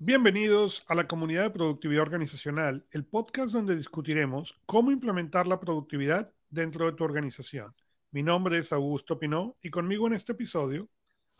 [0.00, 6.32] Bienvenidos a la comunidad de productividad organizacional, el podcast donde discutiremos cómo implementar la productividad
[6.50, 7.74] dentro de tu organización.
[8.12, 10.88] Mi nombre es Augusto Pinó y conmigo en este episodio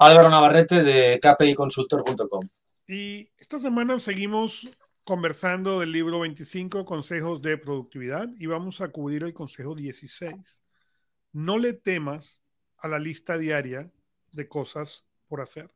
[0.01, 2.49] Álvaro Navarrete de kpiconsultor.com.
[2.89, 4.69] Y esta semana seguimos
[5.05, 10.35] conversando del libro 25 Consejos de Productividad y vamos a cubrir el consejo 16.
[11.33, 12.43] No le temas
[12.77, 13.89] a la lista diaria
[14.33, 15.71] de cosas por hacer.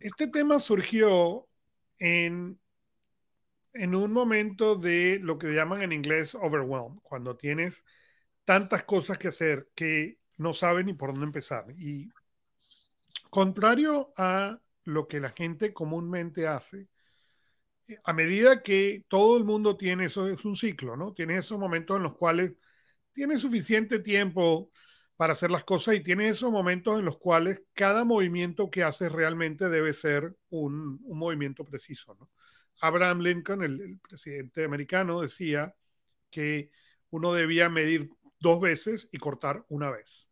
[0.00, 1.46] Este tema surgió
[1.98, 2.58] en,
[3.74, 7.84] en un momento de lo que llaman en inglés overwhelm, cuando tienes
[8.46, 11.66] tantas cosas que hacer que no sabes ni por dónde empezar.
[11.78, 12.08] Y
[13.28, 16.88] contrario a lo que la gente comúnmente hace,
[18.02, 21.12] a medida que todo el mundo tiene eso, es un ciclo, ¿no?
[21.12, 22.52] Tienes esos momentos en los cuales
[23.12, 24.70] tienes suficiente tiempo
[25.20, 29.12] para hacer las cosas y tiene esos momentos en los cuales cada movimiento que haces
[29.12, 32.16] realmente debe ser un, movimiento preciso.
[32.80, 35.74] Abraham Lincoln, el, presidente americano, decía
[36.30, 36.70] que
[37.10, 38.08] uno debía medir
[38.38, 40.30] dos veces y cortar una vez.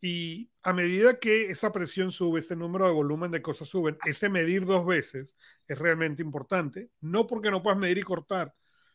[0.00, 4.28] Y a medida que esa presión sube, ese número de volumen de cosas suben, ese
[4.28, 5.36] medir dos veces
[5.68, 6.90] es realmente importante.
[7.00, 8.52] No porque no puedas medir y cortar,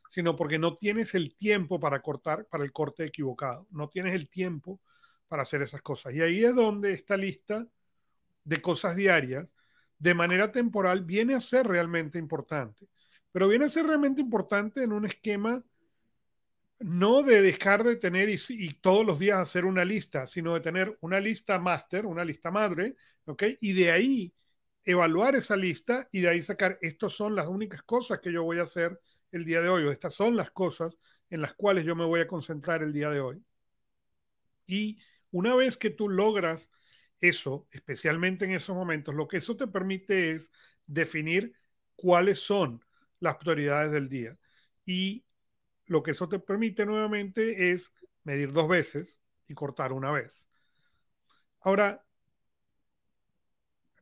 [0.10, 3.68] sino porque no tienes el tiempo para cortar para el corte equivocado.
[3.72, 4.82] No tienes el tiempo
[5.30, 6.14] para hacer esas cosas.
[6.14, 7.66] Y ahí es donde esta lista
[8.44, 9.48] de cosas diarias,
[9.98, 12.90] de manera temporal, viene a ser realmente importante.
[13.32, 15.64] Pero viene a ser realmente importante en un esquema
[16.80, 20.98] no de dejar de tener y, todos los días hacer una lista, sino de tener
[21.02, 23.44] una lista máster, una lista madre, ¿ok?
[23.60, 24.34] Y de ahí
[24.86, 28.60] evaluar esa lista y de ahí sacar, estas son las únicas cosas que yo voy
[28.60, 29.00] a hacer
[29.32, 30.98] el día de hoy, o estas son las cosas
[31.30, 33.44] en las cuales yo me voy a concentrar el día de hoy.
[34.66, 35.00] Y
[35.32, 36.70] una vez que tú logras
[37.22, 40.52] eso, especialmente en esos momentos, lo que eso te permite es
[40.88, 41.54] definir
[41.96, 42.84] cuáles son
[43.20, 44.38] las prioridades del día.
[44.86, 45.26] Y
[45.86, 47.92] lo que eso te permite nuevamente es
[48.24, 50.48] medir dos veces y cortar una vez.
[51.62, 52.04] Ahora,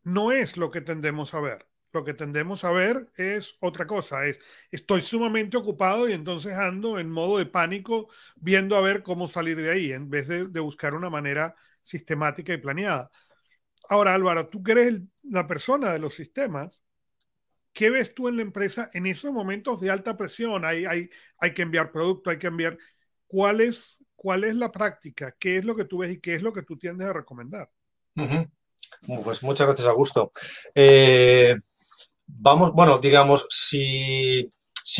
[0.03, 1.67] no es lo que tendemos a ver.
[1.93, 4.39] Lo que tendemos a ver es otra cosa, es
[4.71, 9.61] estoy sumamente ocupado y entonces ando en modo de pánico viendo a ver cómo salir
[9.61, 13.09] de ahí, en vez de, buscar una manera sistemática y planeada.
[13.89, 16.83] Ahora, Álvaro, tú que eres la persona de los sistemas,
[17.71, 20.65] ¿qué ves tú en la empresa en esos momentos de alta presión?
[20.65, 21.09] Hay, hay,
[21.39, 22.77] hay que enviar producto, hay que enviar...
[23.27, 25.35] ¿Cuál es, ¿Cuál es la práctica?
[25.37, 27.69] ¿Qué es lo que tú ves y qué es lo que tú tiendes a recomendar?
[29.23, 30.31] Pues muchas gracias, Augusto.
[30.73, 31.55] Eh,
[32.27, 34.49] vamos, bueno, digamos, si,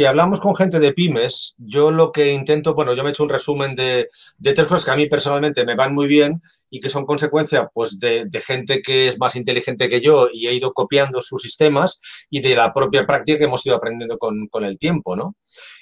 [0.06, 3.30] hablamos con gente de pymes, yo lo que intento, bueno, yo me he hecho un
[3.30, 6.90] resumen de, de tres cosas que a mí personalmente me van muy bien y que
[6.90, 11.22] son consecuencia pues, de, gente que es más inteligente que yo y he ido copiando
[11.22, 15.36] sus sistemas y de la propia práctica que hemos ido aprendiendo con, el tiempo, ¿no?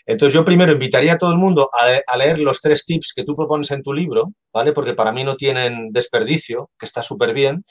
[0.05, 3.35] Entonces yo primero invitaría a todo el mundo a, leer los tres tips que tú
[3.35, 4.73] propones en tu libro, ¿vale?
[4.73, 7.63] Porque para mí no tienen desperdicio, que está súper bien.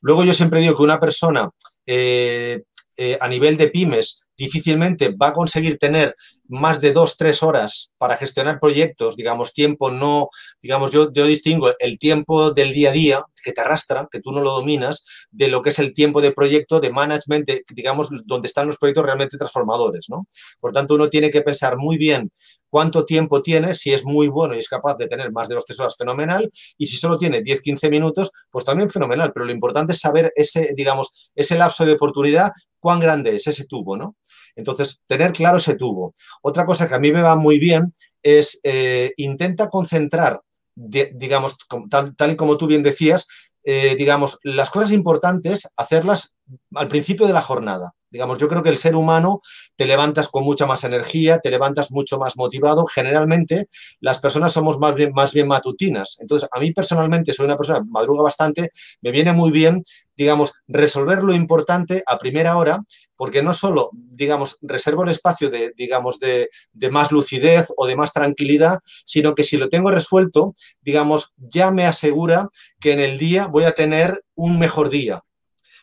[0.00, 1.50] Luego yo siempre digo que una persona
[1.86, 2.62] eh,
[2.96, 6.16] eh, a nivel de pymes difícilmente va a conseguir tener
[6.48, 10.30] más de dos, tres horas para gestionar proyectos, digamos, tiempo no,
[10.62, 14.32] digamos, yo, yo distingo el tiempo del día a día que te arrastra, que tú
[14.32, 18.48] no lo dominas, de lo que es el tiempo de proyecto, de management, digamos, donde
[18.48, 20.26] están los proyectos realmente transformadores, ¿no?
[20.58, 22.32] Por tanto, uno tiene que pensar muy bien
[22.70, 25.66] cuánto tiempo tiene, si es muy bueno y es capaz de tener más de dos,
[25.66, 29.52] tres horas, fenomenal, y si solo tiene 10, 15 minutos, pues también fenomenal, pero lo
[29.52, 34.16] importante es saber ese, digamos, ese lapso de oportunidad, cuán grande es ese tubo, ¿no?
[34.56, 36.14] Entonces, tener claro ese tubo.
[36.42, 40.40] Otra cosa que a mí me va muy bien es eh, intenta concentrar,
[40.74, 41.56] digamos,
[41.88, 43.26] tal, y como tú bien decías,
[43.64, 46.36] eh, digamos, las cosas importantes, hacerlas
[46.74, 47.94] al principio de la jornada.
[48.10, 49.40] Digamos, yo creo que el ser humano
[49.76, 52.86] te levantas con mucha más energía, te levantas mucho más motivado.
[52.86, 53.68] Generalmente
[54.00, 56.16] las personas somos más bien, más bien matutinas.
[56.20, 59.84] Entonces, a mí personalmente soy una persona que madruga bastante, me viene muy bien,
[60.20, 62.84] digamos, resolver lo importante a primera hora,
[63.16, 67.96] porque no solo, digamos, reservo el espacio de, digamos, de, de más lucidez o de
[67.96, 73.16] más tranquilidad, sino que si lo tengo resuelto, digamos, ya me asegura que en el
[73.16, 75.22] día voy a tener un mejor día.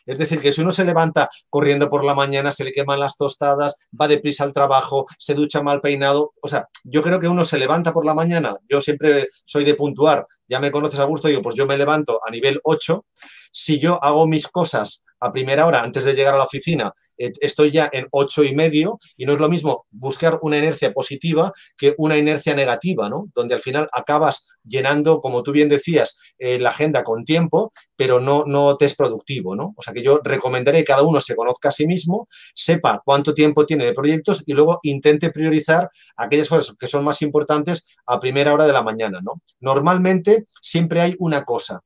[0.06, 3.16] Es decir, que si uno se levanta corriendo por la mañana, se le queman las
[3.16, 7.44] tostadas, va deprisa al trabajo, se ducha mal peinado, o sea, yo creo que uno
[7.44, 11.28] se levanta por la mañana, yo siempre soy de puntuar, ya me conoces a gusto,
[11.28, 13.04] digo, pues yo me levanto a nivel 8,
[13.52, 17.32] si yo hago mis cosas a primera hora antes de llegar a la oficina eh,
[17.40, 21.52] estoy ya en ocho y medio y no es lo mismo buscar una inercia positiva
[21.76, 23.28] que una inercia negativa, ¿no?
[23.34, 28.20] Donde al final acabas llenando, como tú bien decías, eh, la agenda con tiempo, pero
[28.20, 29.74] no, no te es productivo, ¿no?
[29.76, 33.34] O sea que yo recomendaré que cada uno se conozca a sí mismo, sepa cuánto
[33.34, 38.20] tiempo tiene de proyectos y luego intente priorizar aquellas cosas que son más importantes a
[38.20, 39.42] primera hora de la mañana, ¿no?
[39.60, 41.80] Normalmente siempre hay una cosa.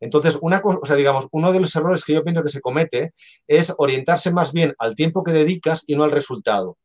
[0.00, 2.60] Entonces, una cosa, o sea, digamos, uno de los errores que yo pienso que se
[2.60, 3.12] comete
[3.46, 6.76] es orientarse más bien al tiempo que dedicas y no al resultado.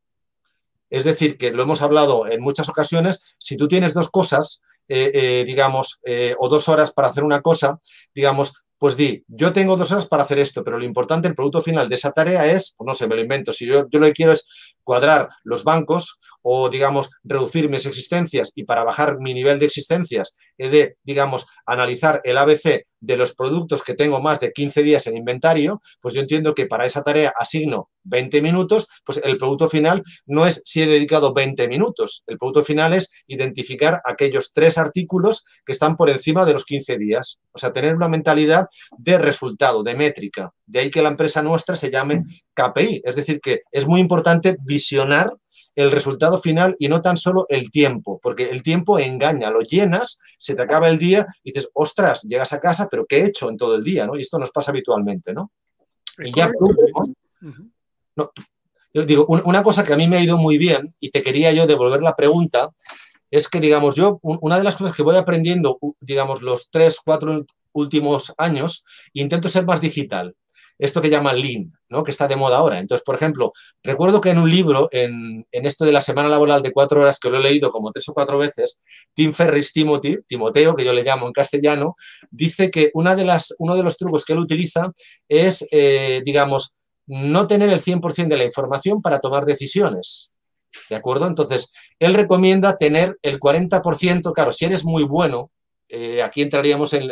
[0.89, 5.12] Es decir, que lo hemos hablado en muchas ocasiones, si tú tienes dos cosas, eh,
[5.13, 7.79] eh, digamos, eh, o dos horas para hacer una cosa,
[8.13, 11.62] digamos, pues di, yo tengo dos horas para hacer esto, pero lo importante, el producto
[11.62, 14.07] final de esa tarea es, pues no sé, me lo invento, si yo, yo lo
[14.07, 14.47] que quiero es
[14.83, 20.35] cuadrar los bancos o, digamos, reducir mis existencias y para bajar mi nivel de existencias
[20.57, 25.07] he de, digamos, analizar el ABC de los productos que tengo más de 15 días
[25.07, 29.69] en inventario, pues yo entiendo que para esa tarea asigno 20 minutos, pues el producto
[29.69, 34.77] final no es si he dedicado 20 minutos, el producto final es identificar aquellos tres
[34.77, 38.67] artículos que están por encima de los 15 días, o sea, tener una mentalidad
[38.97, 40.51] de resultado, de métrica.
[40.65, 42.23] De ahí que la empresa nuestra se llame
[42.53, 45.33] KPI, es decir, que es muy importante visionar
[45.75, 50.19] el resultado final y no tan solo el tiempo, porque el tiempo engaña, lo llenas,
[50.38, 53.50] se te acaba el día y dices, ostras, llegas a casa, pero ¿qué he hecho
[53.50, 54.06] en todo el día?
[54.06, 54.18] ¿no?
[54.18, 55.51] Y esto nos pasa habitualmente, ¿no?
[56.19, 56.51] y ya,
[58.15, 58.31] ¿no?
[58.94, 61.51] yo digo, una cosa que a mí me ha ido muy bien y te quería
[61.51, 62.69] yo devolver la pregunta,
[63.29, 67.45] es que, digamos, yo, una de las cosas que voy aprendiendo, digamos, los tres, cuatro
[67.71, 68.83] últimos años,
[69.13, 70.35] intento ser más digital
[70.77, 72.03] esto que llaman Lean, ¿no?
[72.03, 72.79] que está de moda ahora.
[72.79, 73.53] Entonces, por ejemplo,
[73.83, 77.29] recuerdo que en un libro, en, esto de la semana laboral de cuatro horas, que
[77.29, 78.83] lo he leído como tres o cuatro veces,
[79.13, 81.95] Tim Ferris Timoteo, que yo le llamo en castellano,
[82.29, 84.91] dice que una de las, uno de los trucos que él utiliza
[85.27, 86.75] es, eh, digamos,
[87.07, 90.31] no tener el 100% de la información para tomar decisiones.
[90.89, 91.27] ¿De acuerdo?
[91.27, 95.51] Entonces, él recomienda tener el 40%, claro, si eres muy bueno,
[95.89, 97.12] eh, aquí entraríamos en,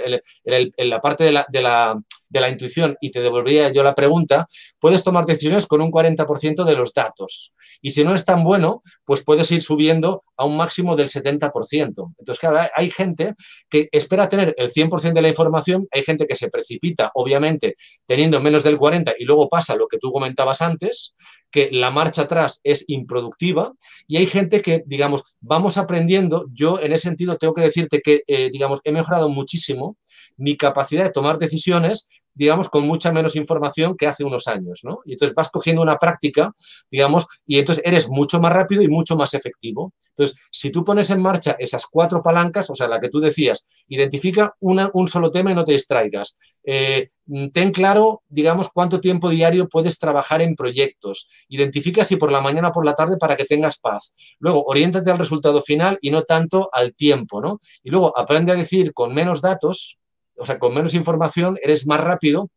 [0.78, 2.02] la parte de la,
[2.50, 4.48] intuición y te devolvería yo la pregunta,
[4.80, 7.54] puedes tomar decisiones con un 40% de los datos.
[7.82, 12.14] Y si no es tan bueno, pues puedes ir subiendo a un máximo del 70%.
[12.18, 13.36] Entonces, claro, hay gente
[13.70, 18.40] que espera tener el 100% de la información, hay gente que se precipita, obviamente, teniendo
[18.40, 21.16] menos del 40% y luego pasa lo que tú comentabas antes,
[21.52, 23.74] que la marcha atrás es improductiva
[24.08, 26.46] y hay gente que, digamos, vamos aprendiendo.
[26.54, 29.98] Yo, en ese sentido, tengo que decirte que, eh, digamos, he mejorado muchísimo
[30.38, 35.00] mi capacidad de tomar decisiones, digamos, con mucha menos información que hace unos años, ¿no?
[35.06, 36.54] Y entonces vas cogiendo una práctica,
[36.90, 39.94] digamos, y entonces eres mucho más rápido y mucho más efectivo.
[40.20, 43.66] Entonces, si tú pones en marcha esas cuatro palancas, o sea, la que tú decías,
[43.88, 46.38] identifica una, un solo tema y no te distraigas.
[46.64, 47.08] Eh,
[47.54, 51.30] ten claro, digamos, cuánto tiempo diario puedes trabajar en proyectos.
[51.48, 54.14] Identifica si por la mañana o por la tarde para que tengas paz.
[54.40, 57.60] Luego, oriéntate al resultado final y no tanto al tiempo, ¿no?
[57.84, 60.00] Y luego, aprende a decir con menos datos,
[60.40, 62.50] o sea, con menos información, eres más rápido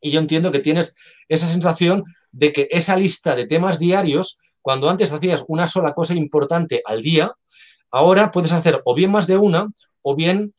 [0.00, 0.94] y yo entiendo que tienes
[1.28, 6.14] esa sensación de que esa lista de temas diarios, cuando antes hacías una sola cosa
[6.14, 7.32] importante al día,
[7.90, 9.68] ahora puedes hacer o bien más de una
[10.02, 10.54] o bien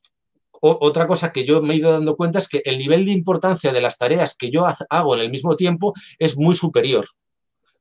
[0.63, 3.73] otra cosa que yo me he ido dando cuenta es que el nivel de importancia
[3.73, 7.09] de las tareas que yo hago en el mismo tiempo es muy superior,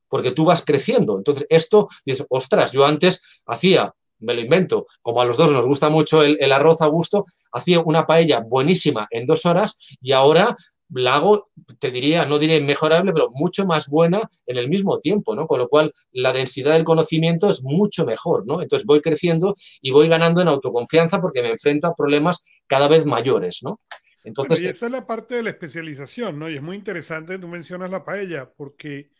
[0.09, 1.19] porque tú vas creciendo.
[1.19, 5.67] Entonces, esto, dices, ostras, yo antes hacía me lo invento, como a los dos nos
[5.67, 10.57] gusta mucho el, arroz a gusto, hacía una paella buenísima en dos horas y ahora
[10.93, 15.37] la hago, te diría, no diré mejorable, pero mucho más buena en el mismo tiempo,
[15.37, 15.47] ¿no?
[15.47, 18.61] Con lo cual, la densidad del conocimiento es mucho mejor, ¿no?
[18.61, 23.07] Entonces voy creciendo y voy ganando en autoconfianza porque me enfrento a problemas cada vez
[23.07, 23.81] mayores, ¿no?
[24.25, 26.51] Entonces, y esa es la parte de la especialización, ¿no?
[26.51, 29.11] Y es muy interesante, tú mencionas la paella, porque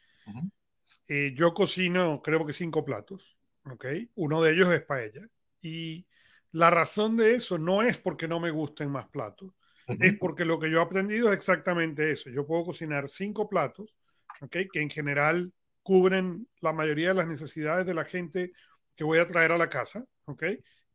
[1.09, 3.37] eh, yo cocino, creo que cinco platos.
[3.71, 3.87] ¿Ok?
[4.17, 5.27] Uno de ellos es paella.
[5.61, 6.07] Y
[6.53, 9.53] la razón de eso no es porque no me gusten más platos,
[9.99, 12.31] es porque lo que yo he aprendido es exactamente eso.
[12.31, 13.97] Yo puedo cocinar cinco platos,
[14.41, 14.57] ¿ok?
[14.73, 18.53] Que en general cubren la mayoría de las necesidades de la gente
[18.95, 20.45] que voy a traer a la casa, ¿ok?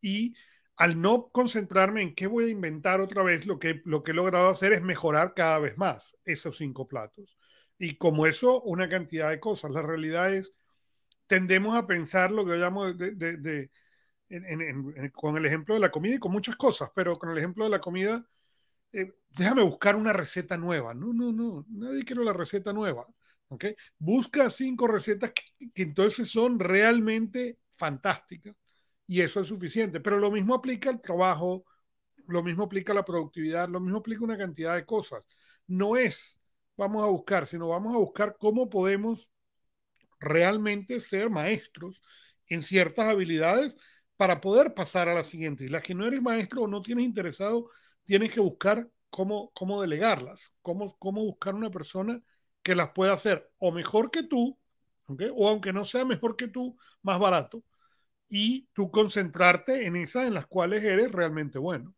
[0.01, 0.33] Y
[0.77, 4.15] al no concentrarme en qué voy a inventar otra vez, lo que, lo que he
[4.15, 7.35] logrado hacer es mejorar cada vez más esos cinco platos.
[7.77, 9.71] Y como eso, una cantidad de cosas.
[9.71, 10.53] La realidad es
[11.27, 13.69] tendemos a pensar lo que yo llamo de,
[15.13, 17.69] con el ejemplo de la comida y con muchas cosas, pero con el ejemplo de
[17.69, 18.25] la comida,
[18.93, 20.93] eh, déjame buscar una receta nueva.
[20.93, 23.07] No, no, no, nadie quiere la receta nueva.
[23.49, 23.75] ¿okay?
[23.97, 28.55] Busca cinco recetas que, que entonces son realmente fantásticas
[29.07, 29.99] y eso es suficiente.
[29.99, 31.65] Pero lo mismo aplica al trabajo,
[32.27, 35.23] lo mismo aplica a la productividad, lo mismo aplica una cantidad de cosas.
[35.67, 36.39] No es
[36.77, 39.29] vamos a buscar, sino vamos a buscar cómo podemos
[40.25, 42.01] realmente ser maestros
[42.47, 43.75] en ciertas habilidades
[44.17, 45.65] para poder pasar a la siguiente.
[45.65, 47.69] Y las que no eres maestro o no tienes interesado,
[48.05, 52.21] tienes que buscar cómo, cómo delegarlas, cómo, cómo buscar una persona
[52.63, 54.57] que las pueda hacer o mejor que tú,
[55.07, 57.63] o aunque no sea mejor que tú, más barato,
[58.29, 61.95] y tú concentrarte en esas en las cuales eres realmente bueno.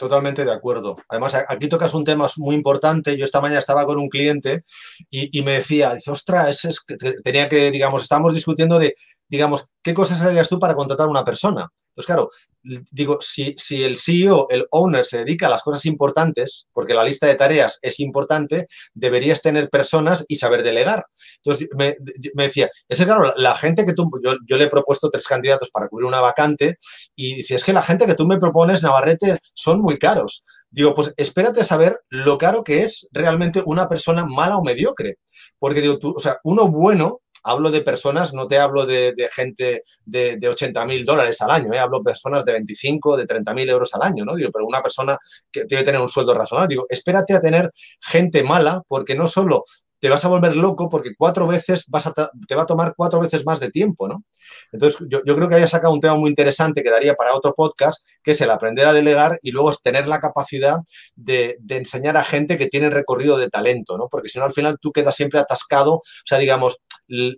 [0.00, 0.96] Totalmente de acuerdo.
[1.10, 3.18] Además, aquí tocas un tema muy importante.
[3.18, 4.64] Yo esta mañana estaba con un cliente
[5.10, 8.94] y, me decía, dice, ostras, es que tenía que, digamos, estábamos discutiendo de
[9.28, 11.70] digamos, ¿qué cosas harías tú para contratar a una persona?
[11.88, 12.30] Entonces, claro,
[12.62, 17.04] digo, si, si, el CEO, el owner, se dedica a las cosas importantes, porque la
[17.04, 21.06] lista de tareas es importante, deberías tener personas y saber delegar.
[21.42, 21.96] Entonces, me,
[22.34, 25.70] decía, es que, claro, la, gente que tú, yo, yo, le he propuesto tres candidatos
[25.70, 26.78] para cubrir una vacante
[27.14, 30.44] y dice, es que la gente que tú me propones, Navarrete, son muy caros.
[30.70, 35.18] Digo, pues espérate a saber lo caro que es realmente una persona mala o mediocre.
[35.58, 39.84] Porque digo, tú, o sea, uno bueno hablo de personas, no te hablo de, gente
[40.04, 41.78] de, de 80 mil dólares al año, ¿eh?
[41.78, 44.34] hablo de personas de 25, de 30 mil euros al año, ¿no?
[44.34, 45.18] Digo, pero una persona
[45.50, 46.68] que debe tener un sueldo razonable.
[46.68, 47.70] Digo, espérate a tener
[48.00, 49.64] gente mala, porque no solo
[50.00, 52.12] te vas a volver loco porque cuatro veces vas a
[52.48, 54.24] te va a tomar cuatro veces más de tiempo, ¿no?
[54.72, 58.04] Entonces, yo, creo que haya sacado un tema muy interesante que daría para otro podcast,
[58.22, 60.78] que es el aprender a delegar y luego es tener la capacidad
[61.14, 64.08] de, de, enseñar a gente que tiene recorrido de talento, ¿no?
[64.10, 65.96] Porque si no, al final tú quedas siempre atascado.
[65.96, 66.78] O sea, digamos,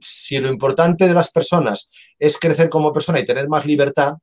[0.00, 4.14] si lo importante de las personas es crecer como persona y tener más libertad,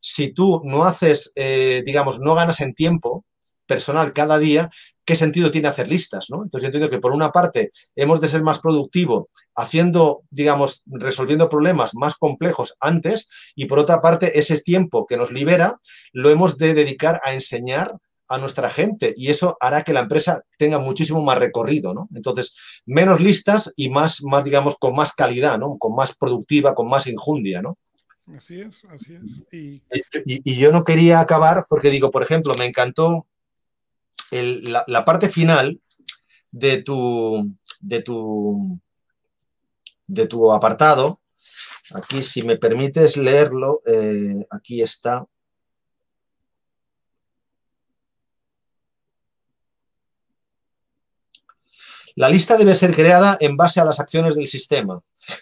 [0.00, 3.24] si tú no haces, eh, digamos, no ganas en tiempo
[3.66, 4.70] personal cada día,
[5.04, 6.26] ¿qué sentido tiene hacer listas?
[6.30, 6.42] ¿no?
[6.42, 11.48] Entonces yo entiendo que por una parte hemos de ser más productivo haciendo, digamos, resolviendo
[11.48, 15.80] problemas más complejos antes y por otra parte ese tiempo que nos libera
[16.12, 17.96] lo hemos de dedicar a enseñar
[18.28, 22.08] a nuestra gente y eso hará que la empresa tenga muchísimo más recorrido, ¿no?
[22.14, 22.54] Entonces,
[22.84, 25.78] menos listas y más, más digamos, con más calidad, ¿no?
[25.78, 27.78] Con más productiva, con más injundia, ¿no?
[28.36, 29.82] Así es, así es.
[30.26, 33.26] Y, yo no quería acabar porque digo, por ejemplo, me encantó
[34.30, 35.80] la, parte final
[36.50, 38.78] de tu, de tu,
[40.06, 41.22] de tu apartado.
[41.94, 45.24] Aquí, si me permites leerlo, eh, aquí está.
[52.18, 55.00] La lista debe ser creada en base a las acciones del sistema.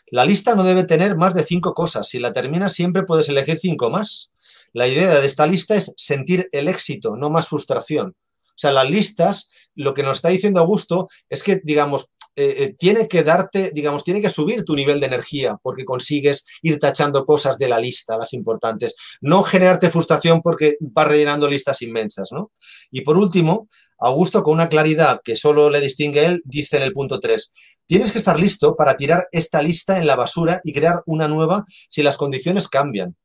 [0.09, 2.07] La lista no debe tener más de cinco cosas.
[2.07, 4.31] Si la terminas, siempre puedes elegir cinco más.
[4.75, 8.15] La idea de esta lista es sentir el éxito, no más frustración.
[8.49, 12.75] O sea, las listas, lo que nos está diciendo Augusto es que, digamos, eh, eh,
[12.79, 17.25] tiene que darte, digamos, tiene que subir tu nivel de energía porque consigues ir tachando
[17.25, 18.95] cosas de la lista, las importantes.
[19.23, 22.53] No generarte frustración porque vas rellenando listas inmensas, ¿no?
[22.91, 23.67] Y por último,
[23.99, 27.53] Augusto, con una claridad que solo le distingue él, dice en el punto 3,
[27.87, 31.65] tienes que estar listo para tirar esta lista en la basura y crear una nueva
[31.89, 33.17] si las condiciones cambian.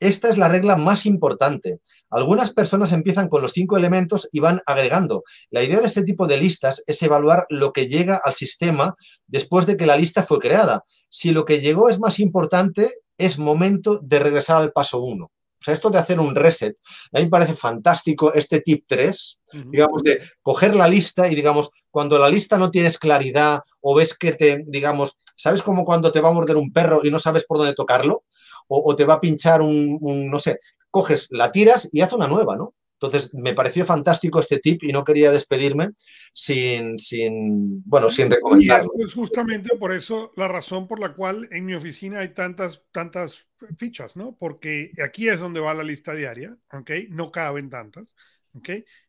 [0.00, 1.80] Esta es la regla más importante.
[2.08, 5.24] Algunas personas empiezan con los cinco elementos y van agregando.
[5.50, 9.66] La idea de este tipo de listas es evaluar lo que llega al sistema después
[9.66, 10.84] de que la lista fue creada.
[11.10, 15.30] Si lo que llegó es más importante, es momento de regresar al paso 1.
[15.60, 16.76] O sea, esto de hacer un reset,
[17.12, 21.70] a mí me parece fantástico este tip 3, digamos, de coger la lista y, digamos,
[21.90, 26.20] cuando la lista no tienes claridad o ves que te, digamos, ¿sabes como cuando te
[26.20, 28.24] va a morder un perro y no sabes por dónde tocarlo?
[28.68, 29.98] O, te va a pinchar un,
[30.30, 32.74] no sé, coges, la tiras y haz una nueva, ¿no?
[33.02, 35.92] Entonces, me pareció fantástico este tip y no quería despedirme
[36.34, 38.92] sin, sin bueno, sin recomendarlo.
[38.98, 42.84] Y es justamente por eso la razón por la cual en mi oficina hay tantas,
[42.92, 43.46] tantas
[43.78, 44.36] fichas, ¿no?
[44.38, 46.90] Porque aquí es donde va la lista diaria, ¿ok?
[47.08, 48.14] No caben tantas,
[48.52, 48.68] ¿ok?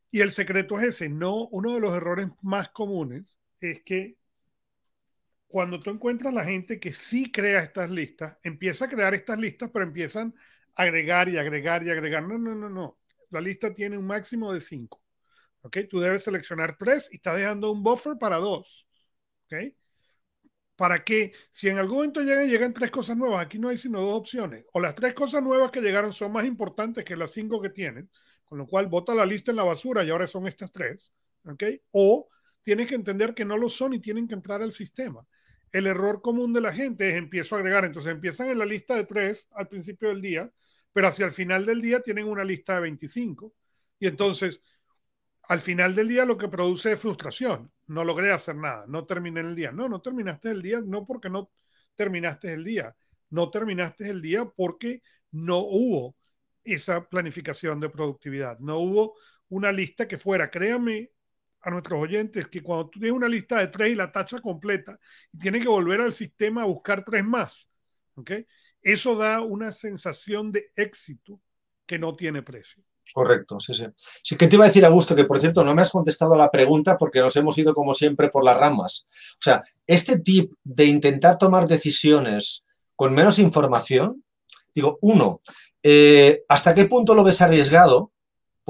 [0.10, 4.15] Y el secreto es ese, no, uno de los errores más comunes es que
[5.48, 9.69] cuando tú encuentras la gente que sí crea estas listas, empieza a crear estas listas,
[9.74, 10.33] pero empiezan
[10.75, 12.24] a agregar y agregar y agregar.
[12.24, 13.00] No, no, no, no
[13.32, 15.02] la lista tiene un máximo de 5.
[15.62, 15.78] ¿Ok?
[15.90, 18.88] Tú debes seleccionar 3 y estás dejando un buffer para 2.
[19.46, 19.74] ¿Ok?
[20.76, 24.02] Para que si en algún momento llegan, llegan tres cosas nuevas, aquí no hay sino
[24.02, 24.66] dos opciones.
[24.74, 28.10] O las tres cosas nuevas que llegaron son más importantes que las cinco que tienen,
[28.46, 31.14] con lo cual bota la lista en la basura y ahora son estas tres.
[31.46, 31.64] ¿Ok?
[31.92, 32.30] O
[32.64, 35.26] tienes que entender que no lo son y tienen que entrar al sistema.
[35.72, 38.96] El error común de la gente es empiezo a agregar, entonces empiezan en la lista
[38.96, 40.52] de tres al principio del día,
[40.93, 43.53] pero hacia el final del día tienen una lista de 25.
[44.00, 44.62] Y entonces,
[45.43, 47.71] al final del día lo que produce es frustración.
[47.88, 49.71] No logré hacer nada, no terminé el día.
[49.71, 51.51] No, no terminaste el día, no porque no
[51.95, 52.95] terminaste el día.
[53.29, 56.15] No terminaste el día porque no hubo
[56.63, 58.60] esa planificación de productividad.
[58.60, 59.15] No hubo
[59.50, 61.12] una lista que fuera, créame,
[61.62, 65.00] a nuestros oyentes que cuando tú tienes una lista de tres y la tacha completa
[65.31, 67.69] y tienes que volver al sistema a buscar tres más,
[68.15, 68.31] ¿ok?
[68.82, 71.40] Eso da una sensación de éxito
[71.86, 72.84] que no tiene precio.
[73.14, 73.86] Correcto, sí, sí.
[74.24, 76.38] Sí que te iba a decir, Augusto, que por cierto no me has contestado a
[76.38, 79.08] la pregunta porque nos hemos ido como siempre por las ramas.
[79.34, 84.24] O sea, este tip de intentar tomar decisiones con menos información,
[84.74, 85.42] digo, uno,
[85.84, 88.11] eh, ¿hasta qué punto lo ves arriesgado?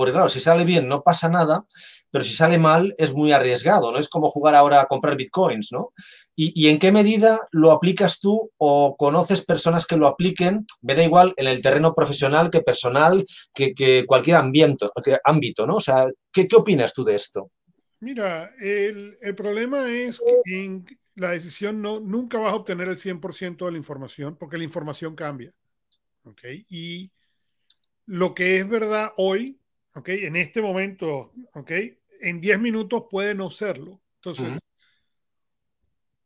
[0.02, 1.64] Porque claro, si sale bien no pasa nada,
[2.10, 4.00] pero si sale mal es muy arriesgado, ¿no?
[4.00, 5.94] Es como jugar ahora a comprar bitcoins, ¿no?
[6.36, 10.66] ¿Y, en qué medida lo aplicas tú o conoces personas que lo apliquen?
[10.82, 14.88] Me da igual en el terreno profesional que personal, que, cualquier ambiente,
[15.24, 15.76] ámbito, ¿no?
[15.76, 17.52] O sea, ¿qué, ¿qué, opinas tú de esto?
[18.00, 22.98] Mira, el, el problema es que en la decisión no, nunca vas a obtener el
[22.98, 25.54] 100% de la información porque la información cambia.
[26.24, 26.42] ¿Ok?
[26.70, 27.12] Y
[28.08, 29.61] lo que es verdad hoy,
[29.94, 30.10] ¿ok?
[30.10, 31.72] En este momento, ¿ok?
[32.22, 34.00] en 10 minutos puede no serlo.
[34.16, 34.60] Entonces,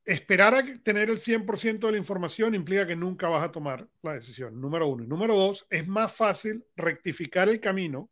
[0.03, 4.13] esperar a tener el 100% de la información implica que nunca vas a tomar la
[4.13, 5.03] decisión, número uno.
[5.03, 8.09] Y número dos, es más fácil rectificar el camino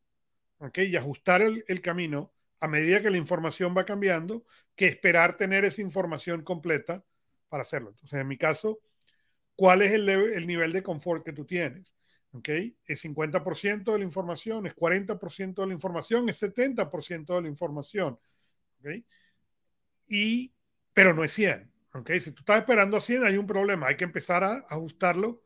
[0.57, 0.88] ¿okay?
[0.88, 4.45] y ajustar el, camino a medida que la información va cambiando
[4.75, 7.03] que esperar tener esa información completa
[7.50, 7.89] para hacerlo.
[7.89, 8.79] Entonces, en mi caso,
[9.55, 11.93] ¿cuál es el, el nivel de confort que tú tienes?
[12.33, 12.49] ¿Ok?
[12.85, 18.19] Es 50% de la información, es 40% de la información, es 70% de la información,
[18.79, 19.03] ¿ok?
[20.07, 20.53] Y,
[20.93, 22.11] pero no es 100, ¿ok?
[22.19, 25.41] Si tú estás esperando a 100 hay un problema, hay que empezar a ajustarlo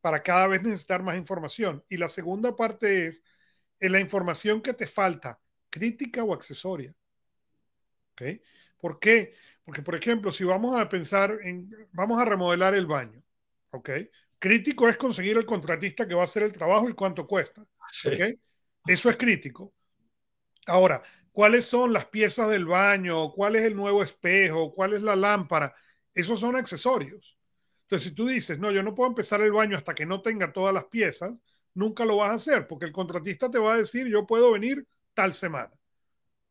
[0.00, 1.84] para cada vez necesitar más información.
[1.88, 3.22] Y la segunda parte es
[3.80, 6.94] en la información que te falta, crítica o accesoria,
[8.12, 8.22] ¿ok?
[8.78, 9.34] ¿Por qué?
[9.64, 13.22] Porque, por ejemplo, si vamos a pensar en, vamos a remodelar el baño,
[13.70, 13.90] ¿ok?
[14.40, 17.62] Crítico es conseguir el contratista que va a hacer el trabajo y cuánto cuesta.
[18.86, 19.74] Eso es crítico.
[20.66, 23.32] Ahora, ¿cuáles son las piezas del baño?
[23.32, 24.72] ¿Cuál es el nuevo espejo?
[24.72, 25.74] ¿Cuál es la lámpara?
[26.14, 27.36] Esos son accesorios.
[27.82, 30.52] Entonces, si tú dices, no, yo no puedo empezar el baño hasta que no tenga
[30.52, 31.34] todas las piezas,
[31.74, 34.86] nunca lo vas a hacer, porque el contratista te va a decir, yo puedo venir
[35.12, 35.72] tal semana.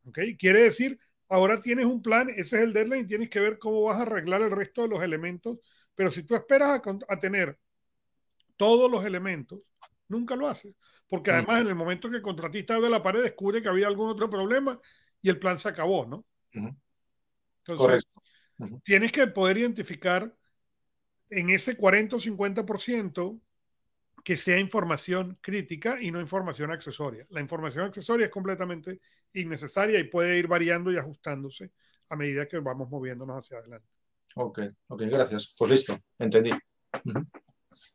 [0.05, 0.19] ¿Ok?
[0.37, 3.97] Quiere decir, ahora tienes un plan, ese es el deadline, tienes que ver cómo vas
[3.97, 5.57] a arreglar el resto de los elementos.
[5.95, 7.57] Pero si tú esperas a, a tener
[8.59, 9.61] todos los elementos,
[10.09, 10.75] nunca lo haces.
[11.07, 14.09] Porque además en el momento que el contratista ve la pared descubre que había algún
[14.09, 14.79] otro problema
[15.21, 16.25] y el plan se acabó, ¿no?
[17.65, 18.05] Entonces,
[18.83, 20.35] tienes que poder identificar
[21.29, 23.39] en ese 40 o 50%
[24.25, 27.25] que sea información crítica y no información accesoria.
[27.29, 28.99] La información accesoria es completamente
[29.33, 31.71] innecesaria y puede ir variando y ajustándose
[32.09, 33.87] a medida que vamos moviéndonos hacia adelante.
[34.35, 35.55] Ok, ok, gracias.
[35.57, 36.51] Pues listo, entendí.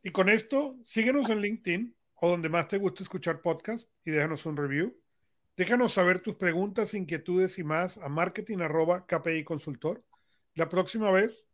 [0.03, 4.45] Y con esto, síguenos en LinkedIn o donde más te guste escuchar podcast y déjanos
[4.45, 4.95] un review.
[5.57, 8.57] Déjanos saber tus preguntas, inquietudes y más a marketing
[9.07, 10.03] KPI consultor.
[10.53, 11.47] La próxima vez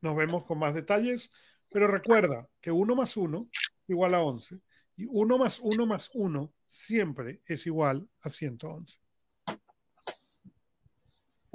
[0.00, 1.30] nos vemos con más detalles,
[1.70, 3.48] pero recuerda que 1 más 1
[3.88, 4.60] igual a 11
[4.96, 8.98] y 1 más 1 más 1 siempre es igual a 111.